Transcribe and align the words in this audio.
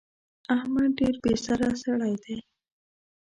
احمد 0.57 0.89
ډېر 0.99 1.15
بې 1.23 1.33
سره 1.45 1.67
سړی 1.83 2.13
دی. 2.23 2.37